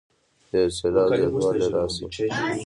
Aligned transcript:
د 0.49 0.51
یو 0.61 0.71
سېلاب 0.77 1.07
زیاتوالی 1.17 1.67
راشي. 1.73 2.05